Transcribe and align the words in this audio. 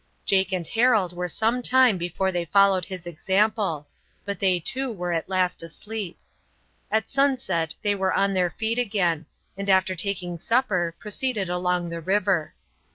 Jake 0.25 0.51
and 0.51 0.65
Harold 0.65 1.13
were 1.13 1.27
some 1.27 1.61
time 1.61 1.99
before 1.99 2.31
they 2.31 2.45
followed 2.45 2.85
his 2.85 3.05
example, 3.05 3.87
but 4.25 4.39
they 4.39 4.59
too 4.59 4.91
were 4.91 5.13
at 5.13 5.29
last 5.29 5.61
asleep. 5.61 6.17
At 6.89 7.07
sunset 7.07 7.75
they 7.83 7.93
were 7.93 8.11
on 8.11 8.33
their 8.33 8.49
feet 8.49 8.79
again, 8.79 9.27
and 9.55 9.69
after 9.69 9.93
taking 9.93 10.39
supper 10.39 10.95
proceeded 10.97 11.49
along 11.51 11.89
the 11.89 12.01
river. 12.01 12.55